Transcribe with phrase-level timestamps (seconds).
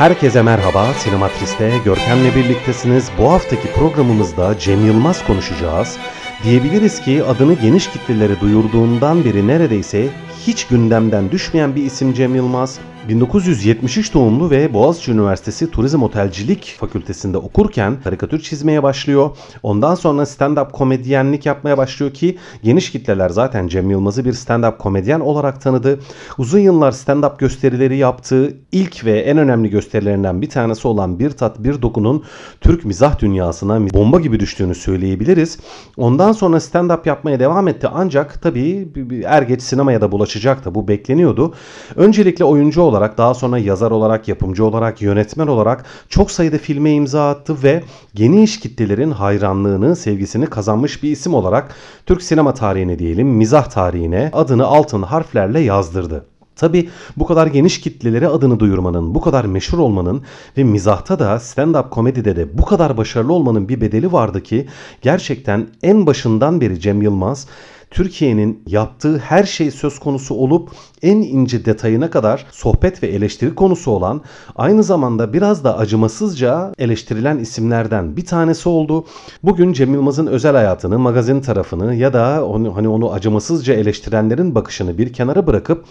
[0.00, 3.10] Herkese merhaba, Sinematris'te Görkem'le birliktesiniz.
[3.18, 5.96] Bu haftaki programımızda Cem Yılmaz konuşacağız.
[6.44, 10.08] Diyebiliriz ki adını geniş kitlelere duyurduğundan beri neredeyse
[10.46, 12.78] hiç gündemden düşmeyen bir isim Cem Yılmaz.
[13.08, 19.30] 1973 doğumlu ve Boğaziçi Üniversitesi Turizm Otelcilik Fakültesinde okurken karikatür çizmeye başlıyor.
[19.62, 25.20] Ondan sonra stand-up komedyenlik yapmaya başlıyor ki geniş kitleler zaten Cem Yılmaz'ı bir stand-up komedyen
[25.20, 26.00] olarak tanıdı.
[26.38, 31.58] Uzun yıllar stand-up gösterileri yaptığı ilk ve en önemli gösterilerinden bir tanesi olan Bir Tat
[31.58, 32.24] Bir Doku'nun
[32.60, 35.58] Türk mizah dünyasına bomba gibi düştüğünü söyleyebiliriz.
[35.96, 38.88] Ondan sonra stand-up yapmaya devam etti ancak tabii
[39.24, 40.74] er geç sinemaya da bulaşacaktı.
[40.74, 41.54] Bu bekleniyordu.
[41.96, 47.30] Öncelikle oyuncu olarak daha sonra yazar olarak, yapımcı olarak, yönetmen olarak çok sayıda filme imza
[47.30, 47.82] attı ve
[48.14, 51.74] geniş kitlelerin hayranlığını, sevgisini kazanmış bir isim olarak
[52.06, 56.24] Türk sinema tarihine diyelim, mizah tarihine adını altın harflerle yazdırdı.
[56.60, 60.22] Tabi bu kadar geniş kitlelere adını duyurmanın, bu kadar meşhur olmanın
[60.56, 64.68] ve mizahta da stand-up komedide de bu kadar başarılı olmanın bir bedeli vardı ki
[65.02, 67.46] gerçekten en başından beri Cem Yılmaz
[67.90, 70.70] Türkiye'nin yaptığı her şey söz konusu olup
[71.02, 74.20] en ince detayına kadar sohbet ve eleştiri konusu olan
[74.56, 79.04] aynı zamanda biraz da acımasızca eleştirilen isimlerden bir tanesi oldu.
[79.42, 84.98] Bugün Cem Yılmaz'ın özel hayatını, magazin tarafını ya da onu, hani onu acımasızca eleştirenlerin bakışını
[84.98, 85.84] bir kenara bırakıp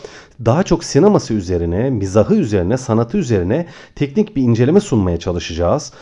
[0.46, 5.94] daha çok sineması üzerine, mizahı üzerine, sanatı üzerine teknik bir inceleme sunmaya çalışacağız.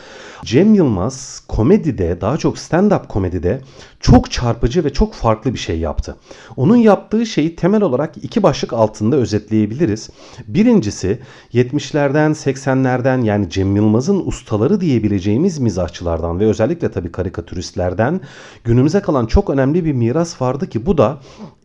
[0.46, 3.62] Cem Yılmaz komedide daha çok stand-up komedide
[4.00, 6.16] çok çarpıcı ve çok farklı bir şey yaptı.
[6.56, 10.10] Onun yaptığı şeyi temel olarak iki başlık altında özetleyebiliriz.
[10.48, 11.20] Birincisi
[11.54, 18.22] 70'lerden 80'lerden yani Cem Yılmaz'ın ustaları diyebileceğimiz mizahçılardan ve özellikle tabii karikatüristlerden
[18.64, 21.18] günümüze kalan çok önemli bir miras vardı ki bu da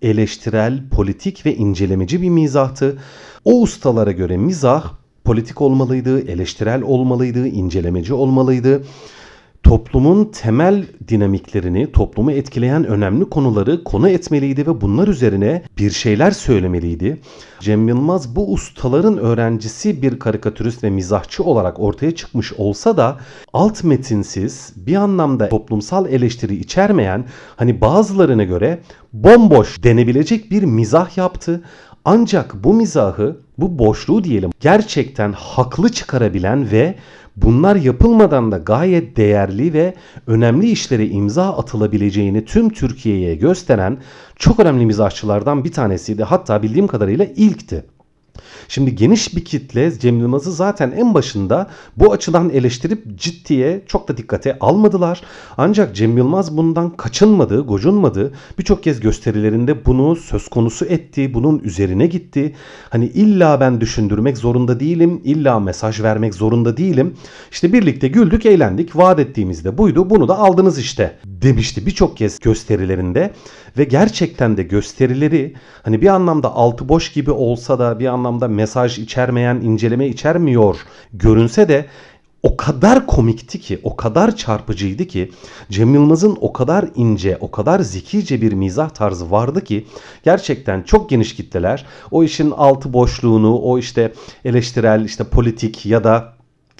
[0.02, 2.98] eleştirel, politik ve incelemeci bir mizahtı.
[3.44, 8.82] O ustalara göre mizah politik olmalıydı, eleştirel olmalıydı, incelemeci olmalıydı.
[9.62, 17.20] Toplumun temel dinamiklerini, toplumu etkileyen önemli konuları konu etmeliydi ve bunlar üzerine bir şeyler söylemeliydi.
[17.60, 23.18] Cem Yılmaz bu ustaların öğrencisi bir karikatürist ve mizahçı olarak ortaya çıkmış olsa da
[23.52, 27.24] alt metinsiz, bir anlamda toplumsal eleştiri içermeyen,
[27.56, 28.78] hani bazılarına göre
[29.12, 31.62] bomboş denebilecek bir mizah yaptı.
[32.04, 36.94] Ancak bu mizahı, bu boşluğu diyelim gerçekten haklı çıkarabilen ve
[37.36, 39.94] bunlar yapılmadan da gayet değerli ve
[40.26, 43.98] önemli işlere imza atılabileceğini tüm Türkiye'ye gösteren
[44.36, 46.24] çok önemli mizahçılardan bir tanesiydi.
[46.24, 47.84] Hatta bildiğim kadarıyla ilkti.
[48.68, 54.16] Şimdi geniş bir kitle Cem Yılmaz'ı zaten en başında bu açıdan eleştirip ciddiye çok da
[54.16, 55.20] dikkate almadılar.
[55.56, 58.32] Ancak Cem Yılmaz bundan kaçınmadı, gocunmadı.
[58.58, 62.54] Birçok kez gösterilerinde bunu söz konusu etti, bunun üzerine gitti.
[62.90, 67.14] Hani illa ben düşündürmek zorunda değilim, illa mesaj vermek zorunda değilim.
[67.50, 68.96] İşte birlikte güldük, eğlendik.
[68.96, 70.10] Vaat ettiğimizde buydu.
[70.10, 73.32] Bunu da aldınız işte demişti birçok kez gösterilerinde
[73.78, 78.98] ve gerçekten de gösterileri hani bir anlamda altı boş gibi olsa da bir anlamda mesaj
[78.98, 80.76] içermeyen, inceleme içermiyor
[81.12, 81.86] görünse de
[82.42, 85.32] o kadar komikti ki, o kadar çarpıcıydı ki
[85.70, 89.86] Cem Yılmaz'ın o kadar ince, o kadar zekice bir mizah tarzı vardı ki
[90.22, 94.12] gerçekten çok geniş kitleler o işin altı boşluğunu, o işte
[94.44, 96.32] eleştirel, işte politik ya da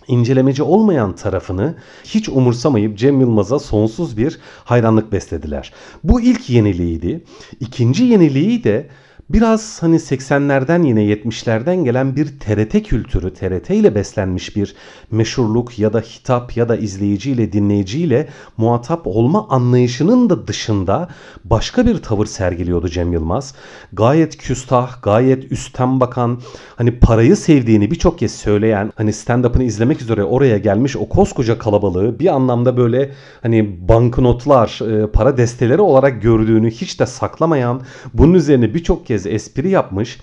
[0.09, 1.75] incelemeci olmayan tarafını
[2.05, 5.73] hiç umursamayıp Cem Yılmaz'a sonsuz bir hayranlık beslediler.
[6.05, 7.25] Bu ilk yeniliğiydi.
[7.61, 8.89] İkinci yeniliği de
[9.33, 14.75] Biraz hani 80'lerden yine 70'lerden gelen bir TRT kültürü, TRT ile beslenmiş bir
[15.11, 21.09] meşhurluk ya da hitap ya da izleyiciyle, dinleyiciyle muhatap olma anlayışının da dışında
[21.45, 23.55] başka bir tavır sergiliyordu Cem Yılmaz.
[23.93, 26.41] Gayet küstah, gayet üstten bakan,
[26.77, 32.19] hani parayı sevdiğini birçok kez söyleyen, hani stand-up'ını izlemek üzere oraya gelmiş o koskoca kalabalığı
[32.19, 33.11] bir anlamda böyle
[33.43, 37.83] hani banknotlar, e, para desteleri olarak gördüğünü hiç de saklamayan,
[38.15, 40.19] bunun üzerine birçok kez espri yapmış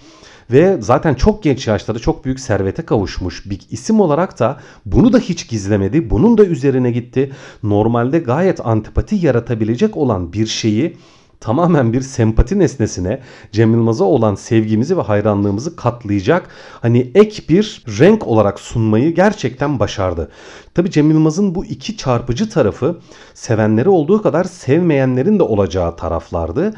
[0.52, 5.20] ve zaten çok genç yaşlarda çok büyük servete kavuşmuş bir isim olarak da bunu da
[5.20, 6.10] hiç gizlemedi.
[6.10, 7.32] Bunun da üzerine gitti.
[7.64, 10.98] Normalde gayet antipati yaratabilecek olan bir şeyi
[11.40, 16.50] tamamen bir sempati nesnesine Cem Yılmaz'a olan sevgimizi ve hayranlığımızı katlayacak
[16.82, 20.32] hani ek bir renk olarak sunmayı gerçekten başardı.
[20.74, 23.00] Tabi Cem Yılmaz'ın bu iki çarpıcı tarafı
[23.34, 26.74] sevenleri olduğu kadar sevmeyenlerin de olacağı taraflardı.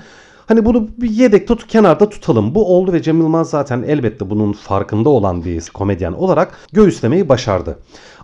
[0.51, 2.55] Hani bunu bir yedek tut kenarda tutalım.
[2.55, 7.79] Bu oldu ve Cem Yılmaz zaten elbette bunun farkında olan bir komedyen olarak göğüslemeyi başardı.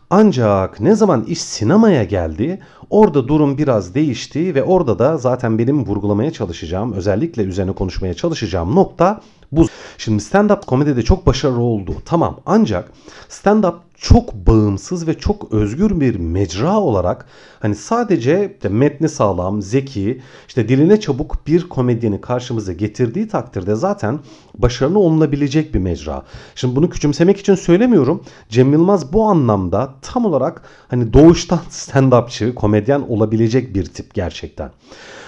[0.09, 2.59] Ancak ne zaman iş sinemaya geldi
[2.89, 8.75] orada durum biraz değişti ve orada da zaten benim vurgulamaya çalışacağım özellikle üzerine konuşmaya çalışacağım
[8.75, 9.21] nokta
[9.51, 9.65] Bu
[9.97, 11.91] şimdi stand-up komedide çok başarılı oldu.
[12.06, 12.91] Tamam ancak
[13.30, 17.25] stand-up çok bağımsız ve çok özgür bir mecra olarak
[17.59, 24.19] hani sadece işte metni sağlam, zeki, işte diline çabuk bir komedyeni karşımıza getirdiği takdirde zaten
[24.57, 26.23] başarılı olunabilecek bir mecra.
[26.55, 28.23] Şimdi bunu küçümsemek için söylemiyorum.
[28.49, 34.71] Cem Yılmaz bu anlamda tam olarak hani doğuştan stand-upçı, komedyen olabilecek bir tip gerçekten.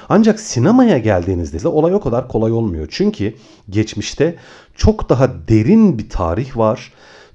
[0.09, 2.87] Ancak sinemaya geldiğinizde de olay o kadar kolay olmuyor.
[2.91, 3.35] Çünkü
[3.69, 4.35] geçmişte
[4.75, 6.93] çok daha derin bir tarih var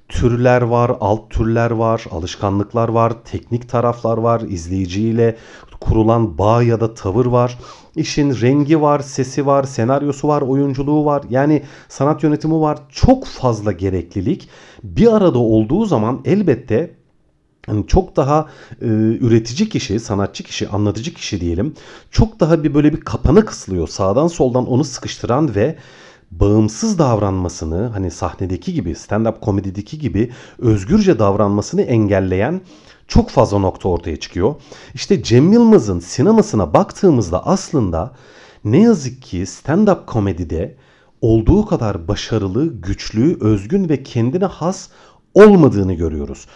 [0.09, 5.35] türler var, alt türler var, alışkanlıklar var, teknik taraflar var, izleyiciyle
[5.79, 7.57] kurulan bağ ya da tavır var.
[7.95, 11.23] İşin rengi var, sesi var, senaryosu var, oyunculuğu var.
[11.29, 12.79] Yani sanat yönetimi var.
[12.89, 14.49] Çok fazla gereklilik
[14.83, 16.95] bir arada olduğu zaman elbette
[17.67, 18.49] yani çok daha
[18.81, 18.85] e,
[19.21, 21.73] üretici kişi, sanatçı kişi, anlatıcı kişi diyelim.
[22.11, 23.87] Çok daha bir böyle bir kapana kısılıyor.
[23.87, 25.75] Sağdan soldan onu sıkıştıran ve
[26.31, 32.61] bağımsız davranmasını hani sahnedeki gibi stand-up komedideki gibi özgürce davranmasını engelleyen
[33.07, 34.55] çok fazla nokta ortaya çıkıyor.
[34.93, 38.11] İşte Cem Yılmaz'ın sinemasına baktığımızda aslında
[38.65, 40.75] ne yazık ki stand-up komedide
[41.21, 44.89] olduğu kadar başarılı, güçlü, özgün ve kendine has
[45.33, 46.47] olmadığını görüyoruz.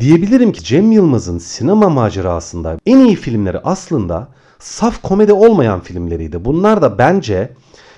[0.00, 4.28] Diyebilirim ki Cem Yılmaz'ın sinema macerasında en iyi filmleri aslında
[4.58, 6.44] saf komedi olmayan filmleriydi.
[6.44, 7.52] Bunlar da bence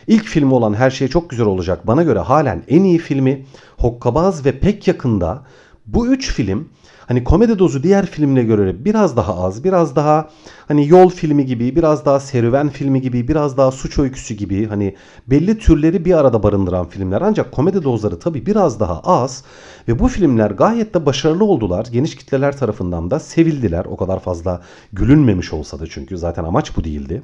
[0.07, 3.47] İlk filmi olan Her Şey Çok Güzel Olacak bana göre halen en iyi filmi.
[3.79, 5.43] Hokkabaz ve pek yakında
[5.87, 6.69] bu üç film
[7.07, 10.29] hani komedi dozu diğer filmine göre biraz daha az, biraz daha
[10.69, 14.97] hani yol filmi gibi, biraz daha serüven filmi gibi, biraz daha suç öyküsü gibi hani
[15.27, 17.23] belli türleri bir arada barındıran filmler.
[17.23, 19.45] Ancak komedi dozları tabii biraz daha az
[19.89, 21.87] ve bu filmler gayet de başarılı oldular.
[21.93, 23.85] Geniş kitleler tarafından da sevildiler.
[23.85, 24.63] O kadar fazla
[24.93, 27.23] gülünmemiş olsa da çünkü zaten amaç bu değildi.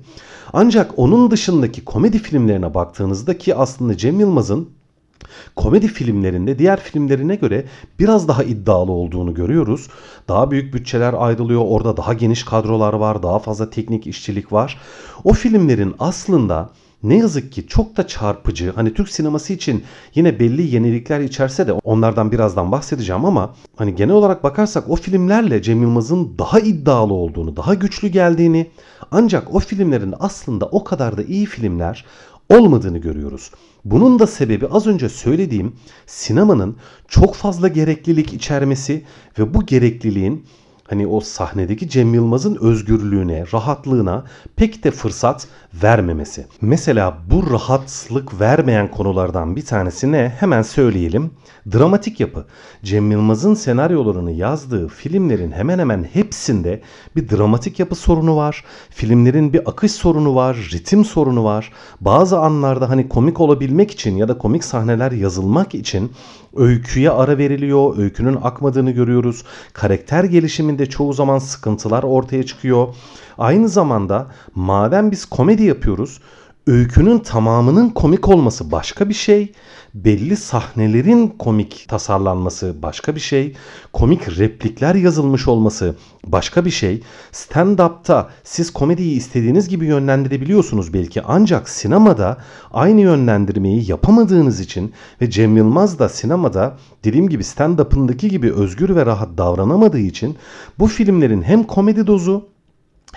[0.52, 4.77] Ancak onun dışındaki komedi filmlerine baktığınızda ki aslında Cem Yılmaz'ın
[5.56, 7.64] komedi filmlerinde diğer filmlerine göre
[7.98, 9.88] biraz daha iddialı olduğunu görüyoruz.
[10.28, 11.62] Daha büyük bütçeler ayrılıyor.
[11.66, 13.22] Orada daha geniş kadrolar var.
[13.22, 14.78] Daha fazla teknik işçilik var.
[15.24, 16.70] O filmlerin aslında
[17.02, 18.72] ne yazık ki çok da çarpıcı.
[18.74, 19.84] Hani Türk sineması için
[20.14, 25.62] yine belli yenilikler içerse de onlardan birazdan bahsedeceğim ama hani genel olarak bakarsak o filmlerle
[25.62, 28.70] Cem Yılmaz'ın daha iddialı olduğunu, daha güçlü geldiğini
[29.10, 32.04] ancak o filmlerin aslında o kadar da iyi filmler
[32.50, 33.50] olmadığını görüyoruz.
[33.90, 35.72] Bunun da sebebi az önce söylediğim
[36.06, 36.76] sinemanın
[37.08, 39.04] çok fazla gereklilik içermesi
[39.38, 40.46] ve bu gerekliliğin
[40.88, 44.24] hani o sahnedeki Cem Yılmaz'ın özgürlüğüne, rahatlığına
[44.56, 45.48] pek de fırsat
[45.82, 46.46] vermemesi.
[46.60, 50.34] Mesela bu rahatlık vermeyen konulardan bir tanesi ne?
[50.38, 51.30] Hemen söyleyelim.
[51.72, 52.46] Dramatik yapı.
[52.82, 56.82] Cem Yılmaz'ın senaryolarını yazdığı filmlerin hemen hemen hepsinde
[57.16, 58.64] bir dramatik yapı sorunu var.
[58.90, 61.72] Filmlerin bir akış sorunu var, ritim sorunu var.
[62.00, 66.12] Bazı anlarda hani komik olabilmek için ya da komik sahneler yazılmak için
[66.58, 67.98] öyküye ara veriliyor.
[67.98, 69.44] Öykünün akmadığını görüyoruz.
[69.72, 72.88] Karakter gelişiminde çoğu zaman sıkıntılar ortaya çıkıyor.
[73.38, 76.20] Aynı zamanda madem biz komedi yapıyoruz,
[76.68, 79.52] öykünün tamamının komik olması başka bir şey.
[79.94, 83.54] Belli sahnelerin komik tasarlanması başka bir şey.
[83.92, 87.02] Komik replikler yazılmış olması başka bir şey.
[87.32, 92.36] Stand-up'ta siz komediyi istediğiniz gibi yönlendirebiliyorsunuz belki ancak sinemada
[92.72, 99.06] aynı yönlendirmeyi yapamadığınız için ve Cem Yılmaz da sinemada dediğim gibi stand-up'ındaki gibi özgür ve
[99.06, 100.36] rahat davranamadığı için
[100.78, 102.57] bu filmlerin hem komedi dozu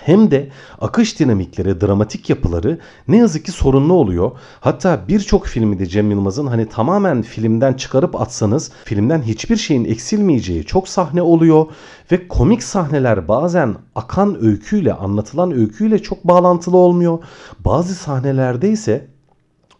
[0.00, 0.48] hem de
[0.80, 4.30] akış dinamikleri, dramatik yapıları ne yazık ki sorunlu oluyor.
[4.60, 10.64] Hatta birçok filmi de Cem Yılmaz'ın hani tamamen filmden çıkarıp atsanız filmden hiçbir şeyin eksilmeyeceği
[10.64, 11.66] çok sahne oluyor
[12.12, 17.18] ve komik sahneler bazen akan öyküyle, anlatılan öyküyle çok bağlantılı olmuyor.
[17.64, 19.08] Bazı sahnelerde ise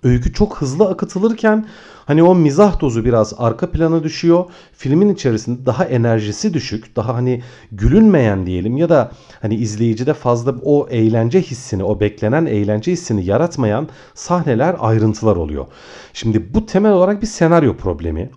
[0.03, 1.67] öykü çok hızlı akıtılırken
[2.07, 4.45] hani o mizah dozu biraz arka plana düşüyor.
[4.73, 7.43] Filmin içerisinde daha enerjisi düşük, daha hani
[7.73, 9.11] gülünmeyen diyelim ya da
[9.43, 15.67] hani izleyicide fazla o eğlence hissini, o beklenen eğlence hissini yaratmayan sahneler, ayrıntılar oluyor.
[16.13, 18.31] Şimdi bu temel olarak bir senaryo problemi.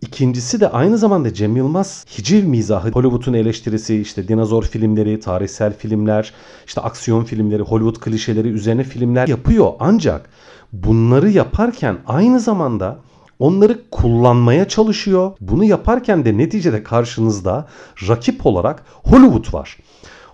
[0.00, 6.32] İkincisi de aynı zamanda Cem Yılmaz hiciv mizahı, Hollywood'un eleştirisi, işte dinozor filmleri, tarihsel filmler,
[6.66, 9.72] işte aksiyon filmleri, Hollywood klişeleri üzerine filmler yapıyor.
[9.80, 10.28] Ancak
[10.72, 12.98] bunları yaparken aynı zamanda
[13.38, 15.32] onları kullanmaya çalışıyor.
[15.40, 17.68] Bunu yaparken de neticede karşınızda
[18.08, 19.78] rakip olarak Hollywood var.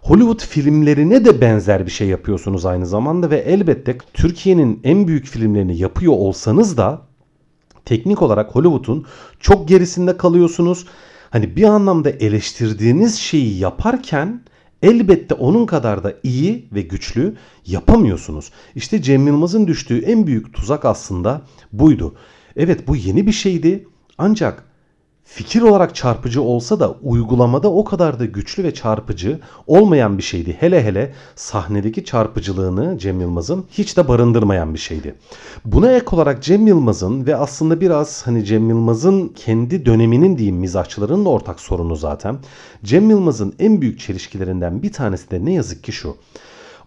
[0.02, 5.78] Hollywood filmlerine de benzer bir şey yapıyorsunuz aynı zamanda ve elbette Türkiye'nin en büyük filmlerini
[5.78, 7.09] yapıyor olsanız da
[7.84, 9.06] teknik olarak Hollywood'un
[9.40, 10.86] çok gerisinde kalıyorsunuz.
[11.30, 14.42] Hani bir anlamda eleştirdiğiniz şeyi yaparken
[14.82, 18.50] elbette onun kadar da iyi ve güçlü yapamıyorsunuz.
[18.74, 22.14] İşte Cem Yılmaz'ın düştüğü en büyük tuzak aslında buydu.
[22.56, 23.86] Evet bu yeni bir şeydi
[24.18, 24.69] ancak
[25.24, 30.56] fikir olarak çarpıcı olsa da uygulamada o kadar da güçlü ve çarpıcı olmayan bir şeydi.
[30.60, 35.14] Hele hele sahnedeki çarpıcılığını Cem Yılmaz'ın hiç de barındırmayan bir şeydi.
[35.64, 41.24] Buna ek olarak Cem Yılmaz'ın ve aslında biraz hani Cem Yılmaz'ın kendi döneminin diyeyim mizahçılarının
[41.24, 42.38] da ortak sorunu zaten.
[42.84, 46.16] Cem Yılmaz'ın en büyük çelişkilerinden bir tanesi de ne yazık ki şu.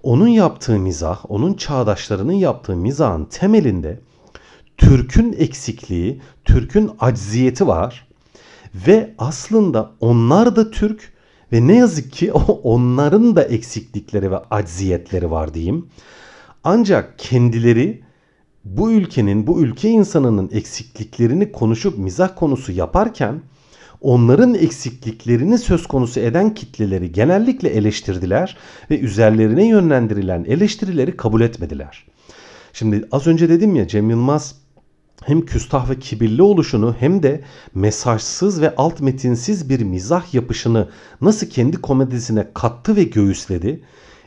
[0.03, 3.99] Onun yaptığı mizah, onun çağdaşlarının yaptığı mizahın temelinde
[4.77, 8.07] Türk'ün eksikliği, Türk'ün acziyeti var
[8.73, 11.13] ve aslında onlar da Türk
[11.51, 15.87] ve ne yazık ki onların da eksiklikleri ve acziyetleri var diyeyim.
[16.63, 18.03] Ancak kendileri
[18.65, 23.41] bu ülkenin, bu ülke insanının eksikliklerini konuşup mizah konusu yaparken
[24.01, 28.57] onların eksikliklerini söz konusu eden kitleleri genellikle eleştirdiler
[28.89, 32.05] ve üzerlerine yönlendirilen eleştirileri kabul etmediler.
[32.73, 34.55] Şimdi az önce dedim ya Cem Yılmaz
[35.25, 37.41] hem küstah ve kibirli oluşunu hem de
[37.75, 40.89] mesajsız ve alt metinsiz bir mizah yapışını
[41.21, 43.83] nasıl kendi komedisine kattı ve göğüsledi.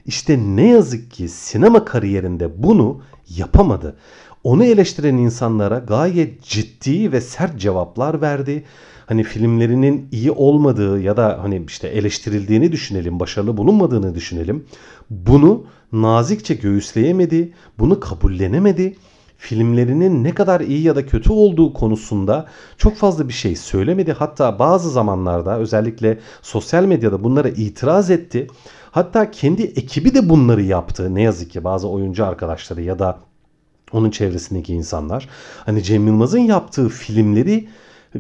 [0.07, 3.01] İşte ne yazık ki sinema kariyerinde bunu
[3.37, 3.97] yapamadı.
[4.45, 8.65] Onu eleştiren insanlara gayet ciddi ve sert cevaplar verdi.
[9.07, 14.65] Hani filmlerinin iyi olmadığı ya da hani işte eleştirildiğini düşünelim, başarılı bulunmadığını düşünelim.
[15.11, 18.97] Bunu nazikçe göğüsleyemedi, bunu kabullenemedi
[19.39, 22.47] filmlerinin ne kadar iyi ya da kötü olduğu konusunda
[22.79, 24.13] çok fazla bir şey söylemedi.
[24.13, 28.47] Hatta bazı zamanlarda özellikle sosyal medyada bunlara itiraz etti.
[28.91, 31.15] Hatta kendi ekibi de bunları yaptı.
[31.15, 33.19] Ne yazık ki bazı oyuncu arkadaşları ya da
[33.93, 35.29] onun çevresindeki insanlar.
[35.67, 37.69] Hani Cem Yılmaz'ın yaptığı filmleri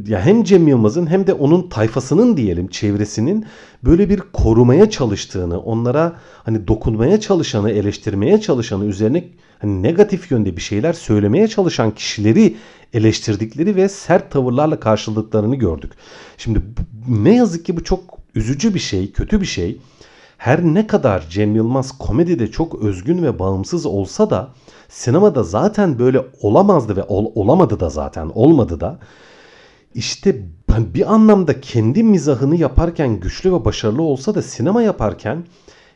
[0.06, 3.46] ya hem Cem Yılmaz'ın hem de onun tayfasının diyelim çevresinin
[3.84, 9.24] böyle bir korumaya çalıştığını, onlara hani dokunmaya çalışanı, eleştirmeye çalışanı, üzerine
[9.58, 12.56] hani negatif yönde bir şeyler söylemeye çalışan kişileri
[12.92, 15.92] eleştirdikleri ve sert tavırlarla karşıladıklarını gördük.
[16.38, 16.62] Şimdi
[17.08, 19.80] ne yazık ki bu çok üzücü bir şey, kötü bir şey.
[20.38, 24.48] Her ne kadar Cem Yılmaz komedide çok özgün ve bağımsız olsa da
[24.88, 28.98] sinemada zaten böyle olamazdı ve ol, olamadı da zaten olmadı da
[29.94, 30.42] işte
[30.78, 35.44] bir anlamda kendi mizahını yaparken güçlü ve başarılı olsa da sinema yaparken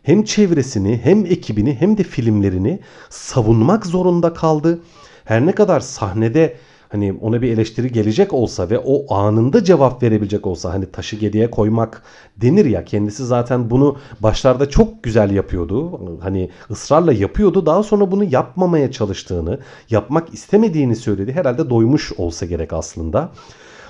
[0.03, 4.81] hem çevresini hem ekibini hem de filmlerini savunmak zorunda kaldı.
[5.25, 6.57] Her ne kadar sahnede
[6.89, 11.51] hani ona bir eleştiri gelecek olsa ve o anında cevap verebilecek olsa hani taşı geriye
[11.51, 12.03] koymak
[12.37, 16.01] denir ya kendisi zaten bunu başlarda çok güzel yapıyordu.
[16.23, 17.67] Hani ısrarla yapıyordu.
[17.67, 19.59] Daha sonra bunu yapmamaya çalıştığını,
[19.91, 21.33] yapmak istemediğini söyledi.
[21.33, 23.33] Herhalde doymuş olsa gerek aslında.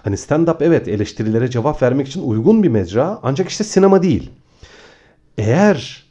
[0.03, 4.31] Hani stand-up evet eleştirilere cevap vermek için uygun bir mecra ancak işte sinema değil.
[5.41, 6.05] Eğer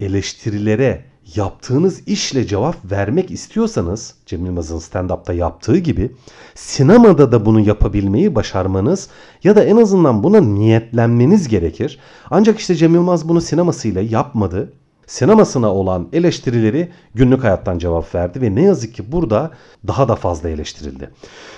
[0.00, 6.12] eleştirilere yaptığınız işle cevap vermek istiyorsanız Cem Yılmaz'ın stand-up'ta yaptığı gibi
[6.54, 9.08] sinemada da bunu yapabilmeyi başarmanız
[9.44, 11.98] ya da en azından buna niyetlenmeniz gerekir.
[12.30, 14.72] Ancak işte Cem Yılmaz bunu sinemasıyla yapmadı
[15.06, 19.50] sinemasına olan eleştirileri günlük hayattan cevap verdi ve ne yazık ki burada
[19.86, 21.10] daha da fazla eleştirildi.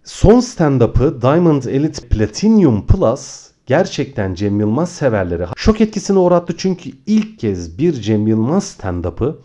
[0.05, 7.39] Son stand-up'ı Diamond Elite Platinum Plus gerçekten Cem Yılmaz severleri şok etkisine uğrattı çünkü ilk
[7.39, 9.39] kez bir Cem Yılmaz stand-up'ı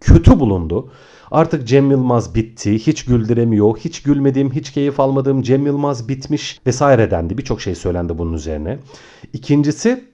[0.00, 0.92] kötü bulundu.
[1.30, 7.10] Artık Cem Yılmaz bitti, hiç güldüremiyor, hiç gülmedim, hiç keyif almadım, Cem Yılmaz bitmiş vesaire
[7.10, 7.38] dendi.
[7.38, 8.78] Birçok şey söylendi bunun üzerine.
[9.32, 10.04] İkincisi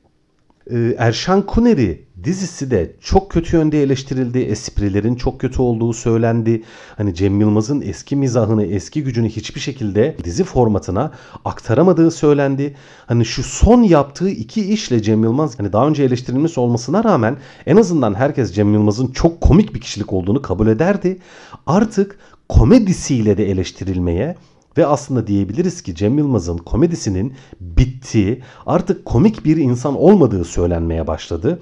[0.98, 4.38] Erşan Kuneri dizisi de çok kötü yönde eleştirildi.
[4.38, 6.62] Esprilerin çok kötü olduğu söylendi.
[6.96, 11.12] Hani Cem Yılmaz'ın eski mizahını, eski gücünü hiçbir şekilde dizi formatına
[11.44, 12.74] aktaramadığı söylendi.
[13.06, 17.76] Hani şu son yaptığı iki işle Cem Yılmaz hani daha önce eleştirilmiş olmasına rağmen en
[17.76, 21.18] azından herkes Cem Yılmaz'ın çok komik bir kişilik olduğunu kabul ederdi.
[21.66, 22.18] Artık
[22.48, 24.36] komedisiyle de eleştirilmeye
[24.78, 31.60] ve aslında diyebiliriz ki Cem Yılmaz'ın komedisinin bittiği, artık komik bir insan olmadığı söylenmeye başladı.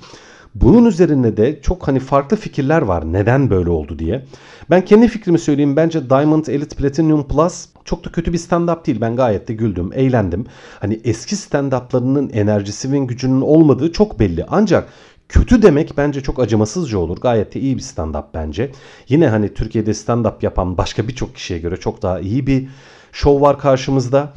[0.55, 4.25] Bunun üzerine de çok hani farklı fikirler var neden böyle oldu diye.
[4.71, 5.77] Ben kendi fikrimi söyleyeyim.
[5.77, 9.01] Bence Diamond Elite Platinum Plus çok da kötü bir stand-up değil.
[9.01, 10.47] Ben gayet de güldüm, eğlendim.
[10.81, 14.45] Hani eski stand-up'larının enerjisi ve gücünün olmadığı çok belli.
[14.49, 14.89] Ancak
[15.33, 17.17] Kötü demek bence çok acımasızca olur.
[17.21, 18.71] Gayet de iyi bir stand-up bence.
[19.09, 22.69] Yine hani Türkiye'de stand-up yapan başka birçok kişiye göre çok daha iyi bir
[23.13, 24.33] şov var karşımızda.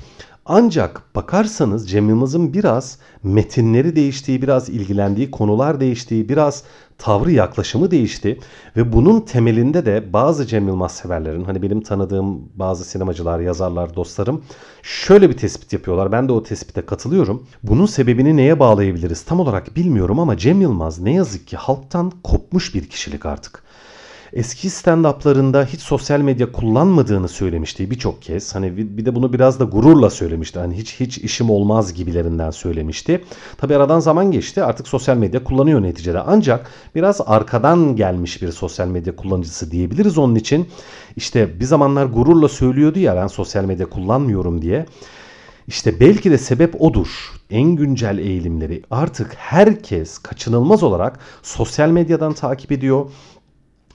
[0.48, 6.64] Ancak bakarsanız Cem Yılmaz'ın biraz metinleri değiştiği, biraz ilgilendiği konular değiştiği, biraz
[6.98, 8.40] tavrı yaklaşımı değişti.
[8.78, 14.44] Ve bunun temelinde de bazı Cem Yılmaz severlerin, hani benim tanıdığım bazı sinemacılar, yazarlar, dostlarım
[14.84, 16.12] şöyle bir tespit yapıyorlar.
[16.12, 17.48] Ben de o tespite katılıyorum.
[17.64, 22.76] Bunun sebebini neye bağlayabiliriz tam olarak bilmiyorum ama Cem Yılmaz ne yazık ki halktan kopmuş
[22.76, 23.65] bir kişilik artık.
[24.36, 28.56] Eski stand-up'larında hiç sosyal medya kullanmadığını söylemişti birçok kez.
[28.56, 30.60] Hani bir de bunu biraz da gururla söylemişti.
[30.60, 33.24] Hani hiç hiç işim olmaz gibilerinden söylemişti.
[33.58, 34.64] Tabi aradan zaman geçti.
[34.64, 36.20] Artık sosyal medya kullanıyor neticede.
[36.20, 40.70] Ancak biraz arkadan gelmiş bir sosyal medya kullanıcısı diyebiliriz onun için.
[41.16, 44.86] İşte bir zamanlar gururla söylüyordu ya ben sosyal medya kullanmıyorum diye.
[45.68, 47.08] İşte belki de sebep odur.
[47.50, 53.06] En güncel eğilimleri artık herkes kaçınılmaz olarak sosyal medyadan takip ediyor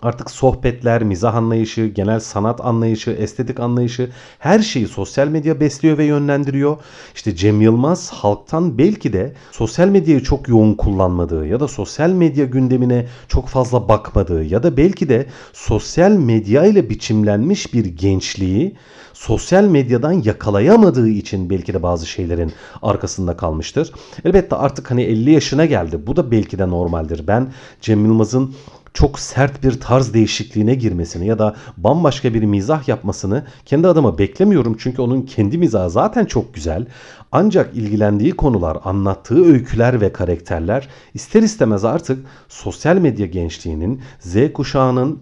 [0.03, 6.05] Artık sohbetler, mizah anlayışı, genel sanat anlayışı, estetik anlayışı her şeyi sosyal medya besliyor ve
[6.05, 6.77] yönlendiriyor.
[7.15, 12.45] İşte Cem Yılmaz halktan belki de sosyal medyayı çok yoğun kullanmadığı ya da sosyal medya
[12.45, 18.77] gündemine çok fazla bakmadığı ya da belki de sosyal medya ile biçimlenmiş bir gençliği
[19.13, 22.53] sosyal medyadan yakalayamadığı için belki de bazı şeylerin
[22.83, 23.93] arkasında kalmıştır.
[24.25, 26.07] Elbette artık hani 50 yaşına geldi.
[26.07, 27.27] Bu da belki de normaldir.
[27.27, 28.55] Ben Cem Yılmaz'ın
[28.95, 34.77] çok sert bir tarz değişikliğine girmesini ya da bambaşka bir mizah yapmasını kendi adıma beklemiyorum.
[34.79, 36.87] Çünkü onun kendi mizahı zaten çok güzel.
[37.33, 45.21] Ancak ilgilendiği konular, anlattığı öyküler ve karakterler ister istemez artık sosyal medya gençliğinin, Z kuşağının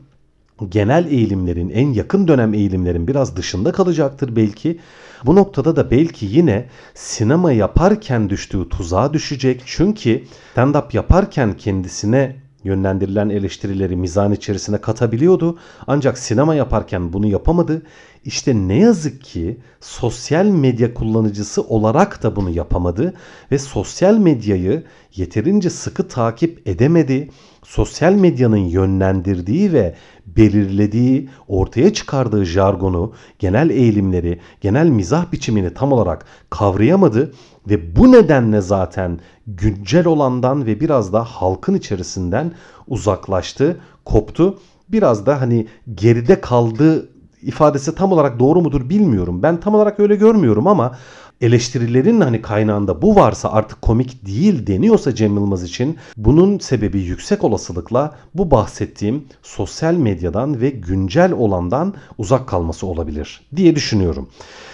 [0.69, 4.79] genel eğilimlerin, en yakın dönem eğilimlerin biraz dışında kalacaktır belki.
[5.27, 9.63] Bu noktada da belki yine sinema yaparken düştüğü tuzağa düşecek.
[9.67, 10.25] Çünkü
[10.57, 12.37] stand-up yaparken kendisine
[12.69, 15.59] yönlendirilen eleştirileri mizan içerisine katabiliyordu.
[15.87, 17.83] Ancak sinema yaparken bunu yapamadı.
[18.25, 23.15] İşte ne yazık ki sosyal medya kullanıcısı olarak da bunu yapamadı
[23.53, 24.83] ve sosyal medyayı
[25.15, 27.31] yeterince sıkı takip edemedi.
[27.65, 29.95] Sosyal medyanın yönlendirdiği ve
[30.27, 37.33] belirlediği, ortaya çıkardığı jargonu, genel eğilimleri, genel mizah biçimini tam olarak kavrayamadı
[37.69, 42.53] ve bu nedenle zaten güncel olandan ve biraz da halkın içerisinden
[42.89, 44.59] uzaklaştı, koptu.
[44.89, 47.09] Biraz da hani geride kaldı
[47.43, 49.43] ifadesi tam olarak doğru mudur bilmiyorum.
[49.43, 50.99] Ben tam olarak öyle görmüyorum ama
[51.41, 57.45] eleştirilerin hani kaynağında bu varsa artık komik değil deniyorsa Cem Yılmaz için bunun sebebi yüksek
[57.45, 64.29] olasılıkla bu bahsettiğim sosyal medyadan ve güncel olandan uzak kalması olabilir diye düşünüyorum.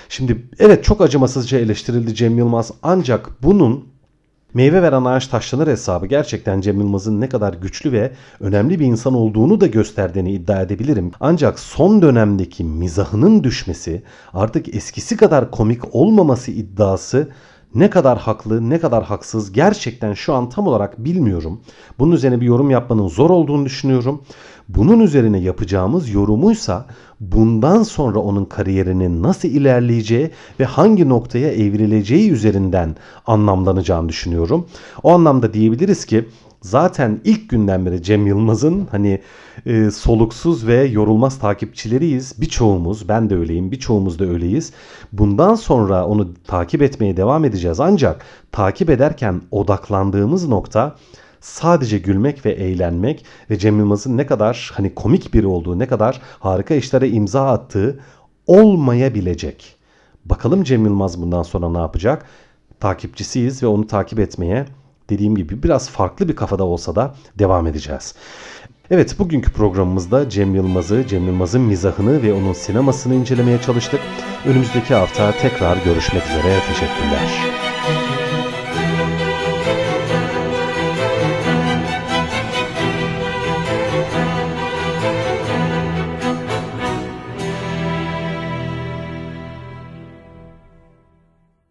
[0.08, 3.93] Şimdi evet çok acımasızca eleştirildi Cem Yılmaz ancak bunun
[4.54, 9.14] Meyve veren ağaç taşlanır hesabı gerçekten Cem Yılmaz'ın ne kadar güçlü ve önemli bir insan
[9.14, 11.12] olduğunu da gösterdiğini iddia edebilirim.
[11.20, 17.28] Ancak son dönemdeki mizahının düşmesi, artık eskisi kadar komik olmaması iddiası
[17.74, 21.60] ne kadar haklı, ne kadar haksız gerçekten şu an tam olarak bilmiyorum.
[21.98, 24.22] Bunun üzerine bir yorum yapmanın zor olduğunu düşünüyorum.
[24.68, 26.86] Bunun üzerine yapacağımız yorumuysa
[27.20, 34.66] bundan sonra onun kariyerinin nasıl ilerleyeceği ve hangi noktaya evrileceği üzerinden anlamlanacağını düşünüyorum.
[35.02, 36.28] O anlamda diyebiliriz ki
[36.64, 39.20] zaten ilk günden beri Cem Yılmaz'ın hani
[39.66, 42.40] e, soluksuz ve yorulmaz takipçileriyiz.
[42.40, 44.72] Birçoğumuz, ben de öyleyim, birçoğumuz da öyleyiz.
[45.12, 47.80] Bundan sonra onu takip etmeye devam edeceğiz.
[47.80, 50.96] Ancak takip ederken odaklandığımız nokta
[51.40, 56.20] sadece gülmek ve eğlenmek ve Cem Yılmaz'ın ne kadar hani komik biri olduğu, ne kadar
[56.40, 58.00] harika işlere imza attığı
[58.46, 59.76] olmayabilecek.
[60.24, 62.26] Bakalım Cem Yılmaz bundan sonra ne yapacak?
[62.80, 64.66] Takipçisiyiz ve onu takip etmeye
[65.10, 68.14] dediğim gibi biraz farklı bir kafada olsa da devam edeceğiz.
[68.90, 74.00] Evet bugünkü programımızda Cem Yılmaz'ı, Cem Yılmaz'ın mizahını ve onun sinemasını incelemeye çalıştık.
[74.46, 76.60] Önümüzdeki hafta tekrar görüşmek üzere.
[76.68, 78.23] Teşekkürler.